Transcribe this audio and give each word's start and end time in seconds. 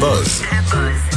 Buzz 0.00 0.42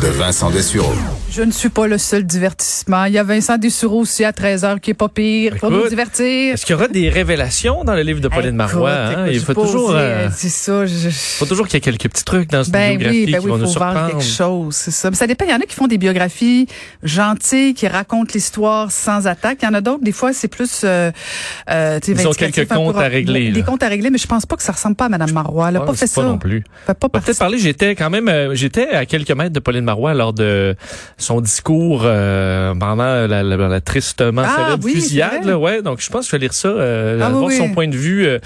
de 0.04 0.08
Vincent 0.10 0.50
Dessureau. 0.52 0.92
Je 1.32 1.42
ne 1.44 1.52
suis 1.52 1.70
pas 1.70 1.88
le 1.88 1.98
seul 1.98 2.26
divertissement. 2.26 3.06
Il 3.06 3.14
y 3.14 3.18
a 3.18 3.24
Vincent 3.24 3.58
Dessureau 3.58 4.02
aussi 4.02 4.26
à 4.26 4.32
13h 4.32 4.82
qui 4.82 4.92
est 4.92 4.94
pas 4.94 5.08
pire 5.08 5.56
pour 5.62 5.72
nous 5.72 5.88
divertir. 5.88 6.54
Est-ce 6.54 6.66
qu'il 6.66 6.74
y 6.74 6.76
aura 6.76 6.90
des 6.90 7.08
révélations 7.10 7.86
dans 7.86 7.96
le 7.96 8.02
livre 8.02 8.20
de 8.20 8.28
Pauline 8.28 8.52
Marois? 8.58 8.92
hein? 8.92 9.26
Écoute, 9.28 9.34
Il 9.34 9.40
faut 9.40 9.54
pas 9.54 9.62
toujours, 9.62 9.90
osé, 9.92 9.98
euh, 9.98 10.30
C'est 10.36 10.50
ça. 10.50 10.86
je- 10.86 11.10
faut 11.10 11.46
toujours 11.46 11.68
qu'il 11.68 11.76
y 11.76 11.78
ait 11.78 11.82
quelques 11.82 12.10
petits 12.10 12.26
trucs 12.26 12.50
dans 12.50 12.66
cette 12.66 12.74
Ben 12.74 12.98
biographie 12.98 13.26
oui, 13.26 13.32
ben 13.32 13.40
qui 13.40 13.46
oui, 13.46 13.50
vont 13.52 13.58
il 13.58 13.62
nous 13.62 13.68
faut 13.68 13.80
voir 13.80 13.92
surprendre. 13.94 14.12
quelque 14.20 14.30
chose, 14.30 14.76
c'est 14.76 14.92
ça. 14.92 15.10
Mais 15.10 15.16
ça 15.16 15.26
dépend. 15.26 15.46
Il 15.46 15.52
y 15.52 15.54
en 15.54 15.58
a 15.62 15.62
qui 15.66 15.76
font 15.76 15.88
des 15.88 15.98
biographies 15.98 16.68
gentilles, 17.02 17.74
qui 17.74 17.88
racontent 17.88 18.32
l'histoire 18.34 18.92
sans 18.92 19.26
attaque. 19.26 19.60
Il 19.62 19.66
y 19.66 19.68
en 19.70 19.74
a 19.74 19.80
d'autres, 19.82 20.04
des 20.04 20.12
fois, 20.12 20.34
c'est 20.34 20.50
plus. 20.50 20.82
Euh, 20.84 21.12
euh, 21.70 22.00
Ils 22.06 22.28
ont 22.28 22.32
quelques 22.34 22.68
comptes 22.68 22.98
à 22.98 23.08
régler, 23.08 23.52
Des 23.52 23.62
là. 23.62 23.66
comptes 23.66 23.84
à 23.84 23.88
régler, 23.88 24.10
mais 24.10 24.18
je 24.18 24.28
pense 24.28 24.46
pas 24.46 24.58
que 24.58 24.64
ça 24.64 24.74
ressemble 24.74 24.96
pas 24.98 25.06
à 25.06 25.10
Mme 25.10 25.32
Marois. 25.32 25.70
Elle 25.70 25.78
a 25.78 25.82
pas 25.82 25.94
c'est 25.94 26.00
fait 26.08 26.08
ça. 26.08 26.24
non 26.24 26.38
plus. 26.38 26.64
Pas 26.86 26.94
peut-être 26.94 27.40
parler, 27.40 27.58
j'étais 27.58 27.96
quand 27.96 28.10
même, 28.10 28.54
j'étais 28.54 28.90
à 28.90 29.06
quelques 29.06 29.32
mètres 29.32 29.54
de 29.54 29.60
Pauline 29.60 29.82
Marois 29.86 29.93
lors 30.14 30.34
de 30.34 30.76
son 31.18 31.42
discours 31.42 32.02
euh, 32.06 32.74
pendant 32.76 32.96
la, 32.96 33.28
la- 33.28 33.44
la 33.44 33.82
tristement 33.82 34.44
Ah, 34.46 34.56
célèbre 34.66 34.84
oui, 34.86 34.94
fusillade. 34.94 35.46
Là, 35.46 35.58
ouais, 35.58 35.82
donc 35.82 36.02
je 36.02 36.10
pense 36.10 36.26
que 36.26 36.32
je 36.32 36.36
vais 36.36 36.42
lire 36.42 36.54
ça, 36.54 36.68
euh, 36.68 37.20
Ah, 37.22 37.28
oui, 37.28 37.34
voir 37.34 37.44
oui. 37.46 37.58
son 37.58 37.70
point 37.70 37.88
de 37.88 37.96
vue 37.96 38.26
euh, 38.26 38.40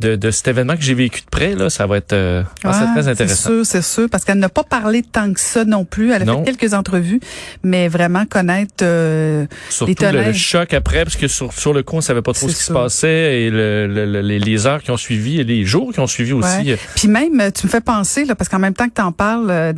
de, 0.00 0.16
de 0.16 0.30
cet 0.30 0.48
événement 0.48 0.76
que 0.76 0.82
j'ai 0.82 0.94
vécu 0.94 1.20
de 1.20 1.26
près. 1.30 1.54
Là, 1.54 1.70
ça 1.70 1.86
va 1.86 1.96
être, 1.98 2.12
euh, 2.12 2.42
ah, 2.64 2.86
très 2.94 3.08
intéressant. 3.08 3.34
C'est 3.34 3.48
sûr, 3.48 3.66
c'est 3.66 3.82
sûr, 3.82 4.08
parce 4.10 4.24
qu'elle 4.24 4.38
n'a 4.38 4.48
pas 4.48 4.64
parlé 4.64 5.02
tant 5.02 5.32
que 5.32 5.40
ça 5.40 5.64
non 5.64 5.84
plus. 5.84 6.12
Elle 6.12 6.22
a 6.22 6.24
Non. 6.24 6.44
fait 6.44 6.52
quelques 6.54 6.74
entrevues, 6.74 7.20
mais 7.62 7.88
vraiment 7.88 8.24
connaître 8.26 8.82
euh, 8.82 9.46
Surtout 9.68 9.94
les 10.12 10.24
le, 10.26 10.32
choc 10.32 10.74
après, 10.74 11.04
parce 11.04 11.16
que 11.16 11.28
sur, 11.28 11.52
sur 11.52 11.72
le 11.72 11.82
coup, 11.82 11.96
on 11.96 12.00
savait 12.00 12.22
pas 12.22 12.32
trop 12.32 12.48
ce 12.48 12.54
qui 12.54 12.62
se 12.62 12.72
passait 12.72 13.42
et 13.42 13.50
le, 13.50 13.86
le- 13.86 14.06
le- 14.06 14.20
les, 14.20 14.66
heures 14.66 14.82
qui 14.82 14.90
ont 14.90 14.96
suivi 14.96 15.40
et 15.40 15.44
les 15.44 15.64
jours 15.64 15.92
qui 15.92 16.00
ont 16.00 16.06
suivi 16.06 16.32
aussi. 16.32 16.70
Ouais. 16.72 16.78
Puis 16.96 17.08
même, 17.08 17.40
euh, 17.40 17.50
tu 17.50 17.66
me 17.66 17.70
fais 17.70 17.80
penser, 17.80 18.24
là, 18.24 18.34
parce 18.34 18.48
qu'en 18.48 18.58
même 18.58 18.74
temps 18.74 18.88
que 18.88 18.94
tu 18.94 19.02
en 19.02 19.12
parles, 19.12 19.50
euh, 19.50 19.72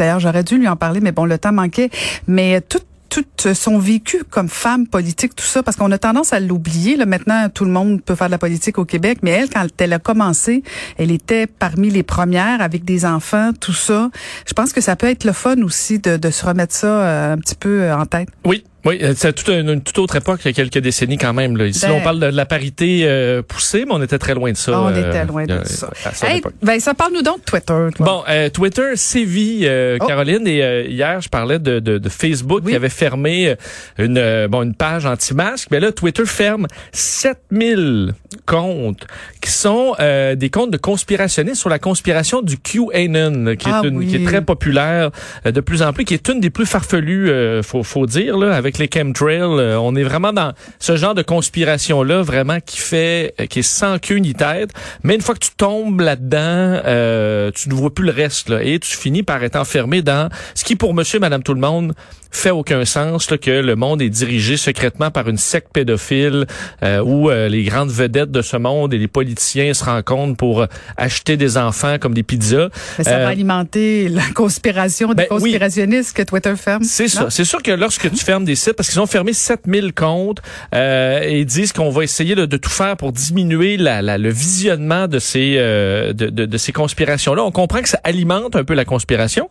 d'ailleurs, 0.00 0.18
j'aurais 0.18 0.42
dû 0.42 0.58
lui 0.58 0.66
en 0.66 0.76
parler, 0.76 1.00
mais 1.00 1.12
bon, 1.12 1.26
le 1.26 1.38
temps 1.38 1.52
manquait. 1.52 1.90
Mais 2.26 2.56
euh, 2.56 2.60
tout 2.66 2.80
tout 3.10 3.24
son 3.54 3.76
vécu 3.78 4.22
comme 4.30 4.48
femme 4.48 4.86
politique, 4.86 5.34
tout 5.34 5.44
ça, 5.44 5.64
parce 5.64 5.76
qu'on 5.76 5.90
a 5.90 5.98
tendance 5.98 6.32
à 6.32 6.38
l'oublier. 6.38 6.96
Là, 6.96 7.06
maintenant, 7.06 7.48
tout 7.52 7.64
le 7.64 7.72
monde 7.72 8.00
peut 8.00 8.14
faire 8.14 8.28
de 8.28 8.30
la 8.30 8.38
politique 8.38 8.78
au 8.78 8.84
Québec, 8.84 9.18
mais 9.22 9.32
elle, 9.32 9.50
quand 9.50 9.66
elle 9.78 9.92
a 9.92 9.98
commencé, 9.98 10.62
elle 10.96 11.10
était 11.10 11.48
parmi 11.48 11.90
les 11.90 12.04
premières 12.04 12.62
avec 12.62 12.84
des 12.84 13.04
enfants, 13.04 13.50
tout 13.58 13.72
ça. 13.72 14.10
Je 14.46 14.52
pense 14.52 14.72
que 14.72 14.80
ça 14.80 14.94
peut 14.94 15.08
être 15.08 15.24
le 15.24 15.32
fun 15.32 15.60
aussi 15.62 15.98
de, 15.98 16.16
de 16.16 16.30
se 16.30 16.46
remettre 16.46 16.72
ça 16.72 16.86
euh, 16.86 17.32
un 17.32 17.38
petit 17.38 17.56
peu 17.56 17.82
euh, 17.82 17.96
en 17.96 18.06
tête. 18.06 18.28
Oui, 18.44 18.62
oui, 18.84 18.98
euh, 19.02 19.12
c'est 19.16 19.32
toute 19.32 19.48
une, 19.48 19.68
une 19.68 19.80
toute 19.82 19.98
autre 19.98 20.16
époque, 20.16 20.40
il 20.44 20.48
y 20.48 20.50
a 20.50 20.52
quelques 20.52 20.78
décennies 20.78 21.18
quand 21.18 21.32
même. 21.32 21.56
Là. 21.56 21.66
Ici, 21.66 21.86
Ben- 21.86 21.92
on 21.92 22.00
parle 22.00 22.20
de, 22.20 22.30
de 22.30 22.36
la 22.36 22.46
parité 22.46 23.02
euh, 23.04 23.42
poussée, 23.42 23.84
mais 23.86 23.92
on 23.94 24.02
était 24.02 24.18
très 24.18 24.34
loin 24.34 24.52
de 24.52 24.56
ça. 24.56 24.72
Ah, 24.74 24.82
on 24.82 24.88
euh, 24.94 25.08
était 25.10 25.24
loin 25.24 25.44
de 25.44 25.52
euh, 25.52 25.64
ça. 25.64 25.90
Hey. 26.22 26.42
Vincent, 26.62 26.94
parle-nous 26.94 27.22
donc 27.22 27.38
de 27.40 27.44
Twitter. 27.44 27.86
toi. 27.96 28.06
Bon, 28.06 28.22
euh, 28.28 28.48
Twitter 28.48 28.96
sévit, 28.96 29.60
euh, 29.64 29.98
Oh. 30.00 30.06
Caroline, 30.06 30.46
et 30.46 30.62
euh, 30.62 30.82
hier, 30.88 31.20
je 31.20 31.28
parlais 31.28 31.58
de, 31.58 31.78
de, 31.80 31.98
de 31.98 32.08
Facebook 32.08 32.62
Oui. 32.64 32.70
qui 32.72 32.76
avait 32.76 32.88
fermé 32.88 33.54
une, 33.98 34.46
bon, 34.48 34.62
une 34.62 34.74
page 34.74 35.04
anti-masque. 35.06 35.68
Mais 35.70 35.80
là, 35.80 35.92
Twitter 35.92 36.24
ferme 36.24 36.66
7000 36.92 38.14
comptes 38.46 39.06
qui 39.40 39.50
sont 39.50 39.94
euh, 40.00 40.34
des 40.34 40.50
comptes 40.50 40.70
de 40.70 40.76
conspirationnistes 40.76 41.56
sur 41.60 41.68
la 41.68 41.78
conspiration 41.78 42.42
du 42.42 42.56
QAnon, 42.58 43.56
qui, 43.56 43.68
Ah 43.70 43.82
est, 43.84 43.88
une, 43.88 43.96
oui. 43.98 44.06
qui 44.06 44.16
est 44.16 44.24
très 44.24 44.42
populaire 44.42 45.10
euh, 45.46 45.50
de 45.52 45.60
plus 45.60 45.82
en 45.82 45.92
plus, 45.92 46.04
qui 46.04 46.14
est 46.14 46.28
une 46.28 46.40
des 46.40 46.50
plus 46.50 46.66
farfelues, 46.66 47.30
euh, 47.30 47.62
faut, 47.62 47.82
faut 47.82 48.06
dire, 48.06 48.38
là, 48.38 48.54
avec 48.54 48.69
les 48.78 48.88
chemtrails. 48.92 49.40
euh, 49.40 49.78
on 49.78 49.94
est 49.96 50.02
vraiment 50.02 50.32
dans 50.32 50.52
ce 50.78 50.96
genre 50.96 51.14
de 51.14 51.22
conspiration-là, 51.22 52.22
vraiment 52.22 52.58
qui 52.64 52.78
fait, 52.78 53.34
euh, 53.40 53.46
qui 53.46 53.60
est 53.60 53.62
sans 53.62 53.98
queue 53.98 54.16
ni 54.16 54.34
tête. 54.34 54.70
Mais 55.02 55.14
une 55.14 55.20
fois 55.20 55.34
que 55.34 55.40
tu 55.40 55.50
tombes 55.56 56.00
là-dedans, 56.00 56.38
euh, 56.86 57.50
tu 57.54 57.68
ne 57.68 57.74
vois 57.74 57.92
plus 57.94 58.04
le 58.04 58.12
reste, 58.12 58.48
là, 58.48 58.62
et 58.62 58.78
tu 58.78 58.96
finis 58.96 59.22
par 59.22 59.42
être 59.42 59.56
enfermé 59.56 60.02
dans 60.02 60.28
ce 60.54 60.64
qui, 60.64 60.76
pour 60.76 60.94
monsieur, 60.94 61.18
madame, 61.18 61.42
tout 61.42 61.54
le 61.54 61.60
monde, 61.60 61.94
fait 62.30 62.50
aucun 62.50 62.84
sens, 62.84 63.30
là, 63.30 63.38
que 63.38 63.50
le 63.50 63.76
monde 63.76 64.00
est 64.02 64.08
dirigé 64.08 64.56
secrètement 64.56 65.10
par 65.10 65.28
une 65.28 65.36
secte 65.38 65.68
pédophile, 65.72 66.46
euh, 66.82 67.00
où 67.02 67.28
euh, 67.30 67.48
les 67.48 67.64
grandes 67.64 67.90
vedettes 67.90 68.30
de 68.30 68.42
ce 68.42 68.56
monde 68.56 68.94
et 68.94 68.98
les 68.98 69.08
politiciens 69.08 69.74
se 69.74 69.84
rencontrent 69.84 70.36
pour 70.36 70.62
euh, 70.62 70.66
acheter 70.96 71.36
des 71.36 71.56
enfants 71.58 71.96
comme 72.00 72.14
des 72.14 72.22
pizzas. 72.22 72.68
Mais 72.98 73.04
ça 73.04 73.16
Euh, 73.16 73.24
va 73.24 73.28
alimenter 73.28 74.08
la 74.08 74.22
conspiration 74.34 75.08
des 75.08 75.14
ben 75.14 75.26
oui. 75.30 75.40
conspirationnistes 75.40 76.16
que 76.16 76.22
Twitter 76.22 76.54
ferme. 76.56 76.84
C'est 76.84 77.08
ça. 77.08 77.26
C'est 77.30 77.44
sûr 77.44 77.62
que 77.62 77.70
lorsque 77.72 78.10
tu 78.10 78.24
fermes 78.24 78.44
des 78.44 78.54
sites, 78.54 78.74
parce 78.74 78.88
qu'ils 78.88 79.00
ont 79.00 79.06
fermé 79.06 79.32
7000 79.32 79.92
comptes, 79.92 80.40
euh, 80.74 81.20
et 81.22 81.40
ils 81.40 81.46
disent 81.46 81.72
qu'on 81.72 81.90
va 81.90 82.04
essayer 82.04 82.34
de 82.34 82.46
tout 82.56 82.70
faire 82.70 82.96
pour 82.96 83.12
diminuer 83.12 83.76
la, 83.76 84.02
la- 84.02 84.18
le 84.18 84.30
visionnement 84.30 85.08
de 85.08 85.18
ces 85.18 85.54
euh, 85.58 86.12
de, 86.12 86.26
de, 86.28 86.46
de 86.46 86.58
ces 86.58 86.72
conspirations-là. 86.72 87.42
On 87.44 87.50
comprend 87.50 87.82
que 87.82 87.88
ça 87.88 88.00
alimente 88.04 88.54
un 88.56 88.64
peu 88.64 88.74
la 88.74 88.84
conspiration 88.84 89.48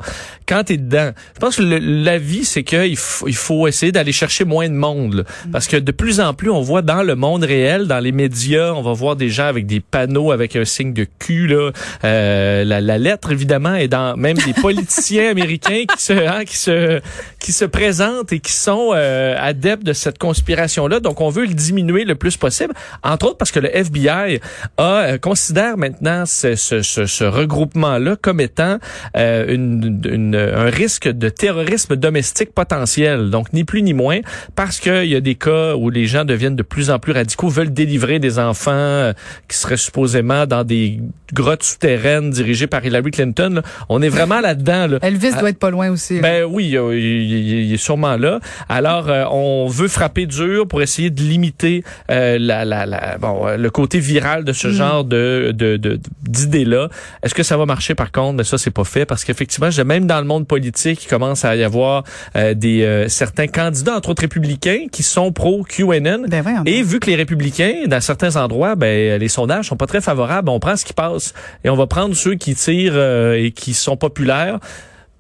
quand 0.48 0.64
tu 0.66 0.74
es 0.74 0.78
dedans. 0.78 1.12
Je 1.36 1.40
pense 1.40 1.58
que 1.58 1.62
le- 1.64 1.78
la 1.80 2.18
vie, 2.18 2.46
c'est 2.46 2.64
qu'il 2.70 2.98
faut, 2.98 3.28
il 3.28 3.36
faut 3.36 3.68
essayer 3.68 3.92
d'aller 3.92 4.12
chercher 4.12 4.46
moins 4.46 4.70
de 4.70 4.74
monde. 4.76 5.14
là. 5.16 5.24
Parce 5.52 5.68
que 5.68 5.78
de 5.78 5.92
plus 5.92 6.20
en 6.20 6.34
plus, 6.34 6.50
on 6.52 6.62
voit 6.62 6.82
dans 6.84 7.02
le 7.04 7.16
monde 7.16 7.44
réel, 7.44 7.88
dans 7.88 8.00
les 8.00 8.12
médias, 8.12 8.74
on 8.74 8.82
va 8.82 8.94
voir 8.94 9.16
des 9.16 9.30
gens 9.30 9.46
avec 9.48 9.66
des 9.66 9.80
panneaux 9.80 10.32
avec 10.32 10.56
un 10.56 10.66
signe 10.66 10.94
de 10.94 11.06
cul. 11.18 11.48
Là. 11.48 11.72
Euh, 12.04 12.64
la, 12.64 12.80
la 12.82 12.98
lettre, 12.98 13.32
évidemment, 13.32 13.74
est 13.76 13.88
dans 13.88 14.16
même 14.18 14.38
des 14.38 14.54
politiciens 14.54 15.32
américains 15.32 15.86
qui 15.96 16.04
se, 16.04 16.14
hein, 16.14 16.46
qui 16.46 16.58
se 16.58 17.02
qui 17.40 17.52
se 17.54 17.66
présentent 17.66 18.34
et 18.34 18.40
qui 18.40 18.52
sont 18.52 18.92
euh, 18.94 19.36
adeptes 19.40 19.84
de 19.84 19.94
cette 19.94 20.18
conspiration-là. 20.18 21.00
Donc, 21.00 21.22
on 21.22 21.30
veut 21.30 21.46
le 21.46 21.54
diminuer 21.54 22.04
le 22.06 22.16
plus 22.16 22.38
possible, 22.38 22.74
entre 23.04 23.28
autres 23.28 23.38
parce 23.38 23.52
que 23.52 23.60
le 23.62 23.70
FBI 23.76 24.40
a, 24.78 24.84
euh, 24.84 25.18
considère 25.18 25.78
maintenant 25.78 26.26
ce, 26.26 26.56
ce, 26.56 26.82
ce, 26.82 27.06
ce 27.06 27.24
regroupement-là 27.24 28.16
comme 28.22 28.42
étant 28.42 28.78
euh, 29.18 29.46
une, 29.54 30.02
une- 30.06 30.36
un 30.36 30.70
risque 30.70 31.08
de 31.08 31.30
terrorisme 31.30 31.96
domestique 31.96 32.54
potentiel. 32.64 33.30
Donc, 33.30 33.54
ni 33.54 33.64
plus 33.64 33.82
ni 33.82 33.94
moins, 33.94 34.20
parce 34.56 34.80
qu'il 34.80 35.06
y 35.06 35.16
a 35.16 35.22
des 35.22 35.36
cas 35.36 35.76
où 35.76 35.90
les 35.90 36.06
gens 36.08 36.26
deviennent 36.26 36.56
de 36.58 36.64
plus 36.64 36.90
en 36.90 37.00
plus 37.00 37.14
radicaux, 37.14 37.48
veulent 37.48 37.74
délivrer 37.74 38.20
des 38.20 38.38
enfants 38.38 38.72
euh, 38.74 39.14
qui 39.48 39.56
seraient 39.58 39.78
supposément 39.78 40.46
dans 40.46 40.64
des 40.66 41.00
grottes 41.34 41.64
souterraines 41.64 42.32
dirigées 42.32 42.68
par 42.68 42.84
Hillary 42.86 43.12
Clinton. 43.12 43.52
là. 43.56 43.62
On 43.88 44.02
est 44.02 44.10
vraiment 44.10 44.42
là-dedans. 44.42 44.88
Là. 44.88 44.98
Elvis 45.02 45.32
Ah. 45.36 45.40
doit 45.40 45.50
être 45.52 45.60
pas 45.60 45.70
loin 45.70 45.90
aussi. 45.90 46.20
Ben 46.20 46.44
oui, 46.44 46.66
il, 46.74 46.98
il- 46.98 47.66
il 47.68 47.74
est 47.74 47.78
sûrement 47.78 48.18
là. 48.18 48.40
Alors, 48.68 49.08
euh, 49.10 49.24
on 49.32 49.68
veut 49.68 49.88
frapper 49.88 50.26
dur 50.26 50.68
pour 50.68 50.82
essayer 50.82 51.10
de 51.12 51.22
limiter 51.22 51.84
euh, 52.12 52.38
la, 52.40 52.66
la, 52.66 52.86
la- 52.86 53.18
bon, 53.20 53.48
euh, 53.48 53.58
le 53.58 53.70
côté 53.70 54.00
viral 54.00 54.44
de 54.44 54.54
ce 54.54 54.68
Mm. 54.68 54.72
genre 54.72 55.04
de, 55.06 55.54
de, 55.56 55.78
de- 55.78 56.00
d'idées-là. 56.28 56.90
Est-ce 57.24 57.34
que 57.36 57.44
ça 57.44 57.56
va 57.58 57.66
marcher 57.66 57.96
par 57.96 58.12
contre? 58.12 58.34
Mais 58.38 58.44
ça, 58.44 58.58
c'est 58.58 58.72
pas 58.72 58.84
fait 58.84 59.06
parce 59.06 59.24
qu'effectivement, 59.24 59.70
même 59.86 60.06
dans 60.08 60.20
le 60.20 60.26
monde 60.28 60.46
politique, 60.48 61.04
il 61.06 61.08
commence 61.08 61.46
à 61.46 61.56
y 61.56 61.64
avoir 61.64 62.04
euh, 62.36 62.49
des 62.56 62.84
euh, 62.84 63.08
certains 63.08 63.48
candidats, 63.48 63.96
entre 63.96 64.10
autres 64.10 64.22
républicains, 64.22 64.88
qui 64.92 65.04
sont 65.04 65.32
pro 65.32 65.64
QAnon. 65.64 66.26
Ben 66.28 66.44
Et 66.66 66.82
vu 66.84 67.00
que 67.00 67.08
les 67.08 67.16
républicains, 67.16 67.86
dans 67.88 68.02
certains 68.02 68.36
endroits, 68.36 68.76
ben 68.76 69.20
les 69.20 69.28
sondages 69.28 69.68
sont 69.68 69.78
pas 69.78 69.88
très 69.88 70.02
favorables, 70.02 70.50
on 70.50 70.60
prend 70.60 70.76
ce 70.76 70.86
qui 70.86 70.94
passe 70.94 71.34
et 71.64 71.70
on 71.70 71.76
va 71.76 71.88
prendre 71.88 72.16
ceux 72.16 72.36
qui 72.36 72.56
tirent 72.56 72.94
euh, 72.96 73.34
et 73.34 73.52
qui 73.52 73.74
sont 73.74 73.98
populaires 73.98 74.60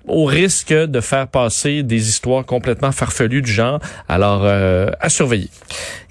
au 0.10 0.26
risque 0.26 0.74
de 0.74 1.02
faire 1.02 1.28
passer 1.28 1.84
des 1.84 2.10
histoires 2.10 2.46
complètement 2.46 2.92
farfelues 2.92 3.42
du 3.42 3.52
genre. 3.52 3.80
Alors, 4.08 4.42
euh, 4.44 4.90
à 5.00 5.10
surveiller. 5.10 5.50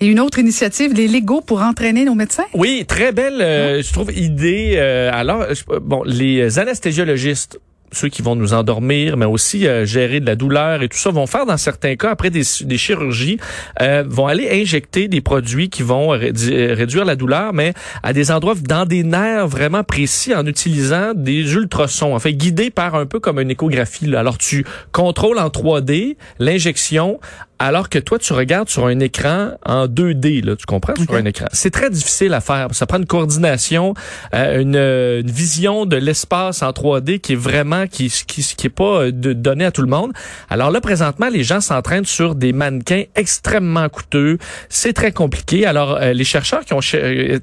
Et 0.00 0.06
une 0.06 0.20
autre 0.20 0.38
initiative, 0.38 0.94
les 0.94 1.08
Legos 1.08 1.42
pour 1.42 1.62
entraîner 1.62 2.04
nos 2.04 2.14
médecins? 2.14 2.44
Oui, 2.54 2.84
très 2.86 3.12
belle, 3.12 3.40
euh, 3.40 3.82
je 3.82 3.92
trouve, 3.92 4.12
idée. 4.16 4.74
euh, 4.76 5.10
alors, 5.12 5.44
bon, 5.82 6.02
les 6.04 6.58
anesthésiologistes 6.58 7.58
ceux 7.92 8.08
qui 8.08 8.22
vont 8.22 8.36
nous 8.36 8.54
endormir, 8.54 9.16
mais 9.16 9.26
aussi 9.26 9.66
euh, 9.66 9.84
gérer 9.84 10.20
de 10.20 10.26
la 10.26 10.36
douleur 10.36 10.82
et 10.82 10.88
tout 10.88 10.98
ça, 10.98 11.10
vont 11.10 11.26
faire 11.26 11.46
dans 11.46 11.56
certains 11.56 11.96
cas, 11.96 12.10
après 12.10 12.30
des, 12.30 12.42
des 12.62 12.78
chirurgies, 12.78 13.38
euh, 13.80 14.04
vont 14.06 14.26
aller 14.26 14.48
injecter 14.50 15.08
des 15.08 15.20
produits 15.20 15.68
qui 15.68 15.82
vont 15.82 16.14
rédu- 16.16 16.72
réduire 16.72 17.04
la 17.04 17.16
douleur, 17.16 17.52
mais 17.52 17.72
à 18.02 18.12
des 18.12 18.30
endroits, 18.30 18.54
dans 18.60 18.84
des 18.86 19.02
nerfs 19.02 19.48
vraiment 19.48 19.84
précis, 19.84 20.34
en 20.34 20.46
utilisant 20.46 21.12
des 21.14 21.54
ultrasons, 21.54 22.14
en 22.14 22.18
fait, 22.18 22.32
guidés 22.32 22.70
par 22.70 22.94
un 22.94 23.06
peu 23.06 23.20
comme 23.20 23.40
une 23.40 23.50
échographie. 23.50 24.06
là. 24.06 24.20
Alors, 24.20 24.38
tu 24.38 24.64
contrôles 24.92 25.38
en 25.38 25.48
3D 25.48 26.16
l'injection 26.38 27.20
alors 27.58 27.88
que 27.88 27.98
toi, 27.98 28.18
tu 28.18 28.32
regardes 28.32 28.68
sur 28.68 28.86
un 28.86 29.00
écran 29.00 29.50
en 29.64 29.86
2D, 29.86 30.44
là, 30.44 30.56
tu 30.56 30.66
comprends, 30.66 30.94
sur 30.94 31.14
un 31.14 31.24
écran. 31.24 31.46
C'est 31.52 31.70
très 31.70 31.90
difficile 31.90 32.32
à 32.34 32.40
faire. 32.40 32.68
Ça 32.72 32.86
prend 32.86 32.98
une 32.98 33.06
coordination, 33.06 33.94
euh, 34.34 34.60
une, 34.60 34.76
une, 34.76 35.30
vision 35.30 35.86
de 35.86 35.96
l'espace 35.96 36.62
en 36.62 36.70
3D 36.70 37.20
qui 37.20 37.32
est 37.32 37.36
vraiment, 37.36 37.86
qui, 37.86 38.08
qui, 38.26 38.42
qui 38.42 38.66
est 38.66 38.70
pas 38.70 39.02
euh, 39.02 39.12
de, 39.12 39.32
donné 39.32 39.64
à 39.64 39.72
tout 39.72 39.82
le 39.82 39.88
monde. 39.88 40.12
Alors 40.50 40.70
là, 40.70 40.80
présentement, 40.80 41.28
les 41.28 41.42
gens 41.42 41.60
s'entraînent 41.60 42.04
sur 42.04 42.34
des 42.34 42.52
mannequins 42.52 43.04
extrêmement 43.16 43.88
coûteux. 43.88 44.38
C'est 44.68 44.92
très 44.92 45.12
compliqué. 45.12 45.66
Alors, 45.66 45.96
euh, 45.96 46.12
les 46.12 46.24
chercheurs 46.24 46.64
qui 46.64 46.74
ont 46.74 46.80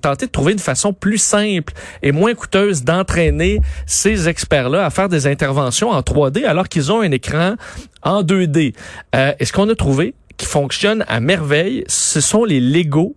tenté 0.01 0.25
de 0.27 0.31
trouver 0.31 0.53
une 0.53 0.59
façon 0.59 0.94
plus 0.94 1.17
simple 1.17 1.73
et 2.01 2.12
moins 2.12 2.33
coûteuse 2.33 2.83
d'entraîner 2.83 3.59
ces 3.85 4.29
experts-là 4.29 4.85
à 4.85 4.89
faire 4.89 5.09
des 5.09 5.27
interventions 5.27 5.89
en 5.89 6.00
3D 6.01 6.45
alors 6.45 6.69
qu'ils 6.69 6.91
ont 6.91 7.01
un 7.01 7.12
écran 7.12 7.56
en 8.06 8.23
2D. 8.23 8.73
Euh, 9.15 9.33
et 9.39 9.45
ce 9.45 9.51
qu'on 9.51 9.67
a 9.69 9.75
trouvé 9.75 10.05
qui 10.38 10.46
fonctionne 10.46 11.06
à 11.08 11.20
merveille, 11.20 11.84
ce 11.88 12.22
sont 12.22 12.44
les 12.44 12.60
Lego. 12.60 13.16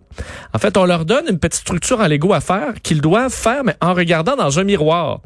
En 0.53 0.59
fait, 0.59 0.77
on 0.77 0.85
leur 0.85 1.05
donne 1.05 1.25
une 1.29 1.39
petite 1.39 1.61
structure 1.61 1.99
en 1.99 2.07
Lego 2.07 2.33
à 2.33 2.41
faire 2.41 2.73
qu'ils 2.81 3.01
doivent 3.01 3.33
faire, 3.33 3.63
mais 3.63 3.75
en 3.81 3.93
regardant 3.93 4.35
dans 4.35 4.59
un 4.59 4.63
miroir. 4.63 5.21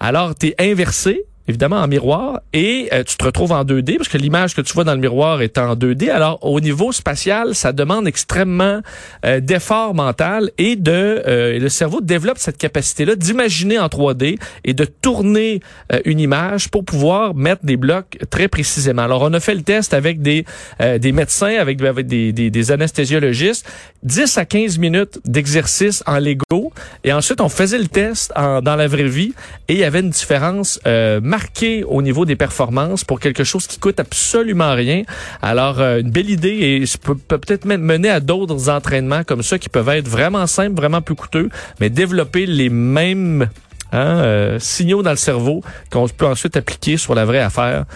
Alors, 0.00 0.34
tu 0.34 0.48
es 0.48 0.54
inversé, 0.58 1.24
évidemment 1.48 1.76
en 1.76 1.88
miroir 1.88 2.40
et 2.52 2.88
euh, 2.92 3.02
tu 3.02 3.16
te 3.16 3.24
retrouves 3.24 3.52
en 3.52 3.64
2D 3.64 3.96
parce 3.96 4.08
que 4.08 4.18
l'image 4.18 4.54
que 4.54 4.60
tu 4.60 4.72
vois 4.72 4.84
dans 4.84 4.94
le 4.94 5.00
miroir 5.00 5.42
est 5.42 5.58
en 5.58 5.74
2D. 5.74 6.10
Alors 6.10 6.38
au 6.42 6.60
niveau 6.60 6.92
spatial, 6.92 7.54
ça 7.54 7.72
demande 7.72 8.06
extrêmement 8.06 8.80
euh, 9.24 9.40
d'effort 9.40 9.94
mental 9.94 10.50
et 10.58 10.76
de 10.76 11.22
euh, 11.26 11.58
le 11.58 11.68
cerveau 11.68 12.00
développe 12.00 12.38
cette 12.38 12.58
capacité-là 12.58 13.16
d'imaginer 13.16 13.78
en 13.78 13.86
3D 13.86 14.38
et 14.64 14.74
de 14.74 14.84
tourner 14.84 15.60
une 16.04 16.20
image 16.20 16.68
pour 16.68 16.84
pouvoir 16.84 17.34
mettre 17.34 17.64
des 17.64 17.76
blocs 17.76 18.18
très 18.30 18.48
précisément. 18.48 19.02
Alors 19.02 19.22
on 19.22 19.32
a 19.32 19.40
fait 19.40 19.54
le 19.54 19.62
test 19.62 19.94
avec 19.94 20.22
des 20.22 20.44
des 20.78 21.12
médecins 21.12 21.56
avec, 21.58 21.78
des, 22.06 22.32
des, 22.32 22.50
des 22.50 22.72
anesthésiologistes, 22.72 23.66
10 24.02 24.38
à 24.38 24.44
15 24.44 24.78
minutes 24.78 25.20
d'exercice 25.24 26.02
en 26.06 26.18
Lego 26.18 26.72
et 27.04 27.12
ensuite 27.12 27.40
on 27.40 27.48
faisait 27.48 27.78
le 27.78 27.88
test 27.88 28.32
en, 28.36 28.62
dans 28.62 28.76
la 28.76 28.86
vraie 28.86 29.08
vie 29.08 29.34
et 29.68 29.74
il 29.74 29.78
y 29.78 29.84
avait 29.84 30.00
une 30.00 30.10
différence 30.10 30.80
marqué 31.32 31.82
au 31.84 32.02
niveau 32.02 32.26
des 32.26 32.36
performances 32.36 33.04
pour 33.04 33.18
quelque 33.18 33.42
chose 33.42 33.66
qui 33.66 33.78
coûte 33.78 33.98
absolument 33.98 34.74
rien. 34.74 35.02
Alors, 35.40 35.80
euh, 35.80 36.00
une 36.00 36.10
belle 36.10 36.28
idée 36.28 36.58
et 36.60 36.84
peut, 37.02 37.14
peut 37.14 37.38
peut-être 37.38 37.64
mener 37.64 38.10
à 38.10 38.20
d'autres 38.20 38.68
entraînements 38.68 39.24
comme 39.24 39.42
ça 39.42 39.58
qui 39.58 39.70
peuvent 39.70 39.88
être 39.88 40.08
vraiment 40.08 40.46
simples, 40.46 40.76
vraiment 40.76 41.00
peu 41.00 41.14
coûteux, 41.14 41.48
mais 41.80 41.88
développer 41.88 42.44
les 42.44 42.68
mêmes 42.68 43.48
hein, 43.92 44.18
euh, 44.18 44.58
signaux 44.58 45.02
dans 45.02 45.12
le 45.12 45.16
cerveau 45.16 45.62
qu'on 45.90 46.06
peut 46.06 46.26
ensuite 46.26 46.54
appliquer 46.58 46.98
sur 46.98 47.14
la 47.14 47.24
vraie 47.24 47.40
affaire 47.40 47.86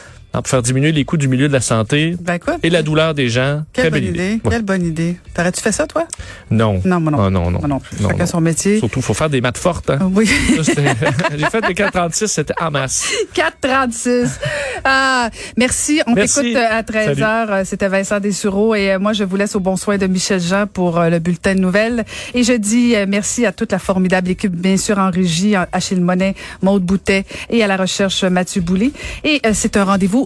pour 0.42 0.48
faire 0.48 0.62
diminuer 0.62 0.92
les 0.92 1.04
coûts 1.04 1.16
du 1.16 1.28
milieu 1.28 1.48
de 1.48 1.52
la 1.52 1.60
santé 1.60 2.16
ben 2.20 2.38
quoi? 2.38 2.56
et 2.62 2.70
la 2.70 2.82
douleur 2.82 3.14
des 3.14 3.28
gens. 3.28 3.62
Quelle 3.72 3.90
bonne 3.90 4.04
idée. 4.04 4.40
Quelle 4.48 4.62
bonne 4.62 4.84
idée. 4.84 5.16
T'aurais-tu 5.34 5.60
fait 5.60 5.72
ça, 5.72 5.86
toi? 5.86 6.06
Non. 6.50 6.80
Non, 6.84 7.00
moi 7.00 7.12
non. 7.12 7.18
Ah, 7.20 7.30
non, 7.30 7.50
non. 7.50 7.58
Moi 7.58 7.68
non 7.68 7.80
plus. 7.80 7.96
Chacun 8.00 8.26
son 8.26 8.40
métier. 8.40 8.78
Surtout, 8.78 9.00
faut 9.00 9.14
faire 9.14 9.30
des 9.30 9.40
maths 9.40 9.58
fortes. 9.58 9.90
Hein? 9.90 10.10
Oui. 10.14 10.28
J'ai 11.36 11.46
fait 11.46 11.60
des 11.66 11.74
436, 11.74 12.28
c'était 12.28 12.54
en 12.60 12.70
masse. 12.70 13.10
436. 13.34 14.38
Ah, 14.84 15.30
merci. 15.56 16.00
On 16.06 16.14
t'écoute 16.14 16.44
euh, 16.44 16.66
à 16.70 16.82
13 16.82 17.18
h 17.18 17.50
euh, 17.50 17.62
C'était 17.64 17.88
Vincent 17.88 18.20
Dessureau 18.20 18.74
et 18.74 18.92
euh, 18.92 18.98
moi, 18.98 19.12
je 19.12 19.24
vous 19.24 19.36
laisse 19.36 19.56
au 19.56 19.60
bon 19.60 19.76
soin 19.76 19.98
de 19.98 20.06
Michel 20.06 20.40
Jean 20.40 20.66
pour 20.66 21.00
le 21.00 21.18
bulletin 21.18 21.54
de 21.54 21.60
nouvelles. 21.60 22.04
Et 22.34 22.42
je 22.42 22.52
dis 22.52 22.94
merci 23.08 23.46
à 23.46 23.52
toute 23.52 23.72
la 23.72 23.78
formidable 23.78 24.30
équipe, 24.30 24.54
bien 24.54 24.76
sûr, 24.76 24.98
en 24.98 25.10
régie, 25.10 25.54
Achille 25.72 26.00
Monet, 26.00 26.34
Maude 26.62 26.82
Boutet 26.82 27.24
et 27.50 27.62
à 27.62 27.66
la 27.66 27.76
recherche 27.76 28.24
Mathieu 28.24 28.60
Boulay. 28.60 28.92
Et 29.24 29.40
c'est 29.52 29.76
un 29.76 29.84
rendez-vous 29.84 30.25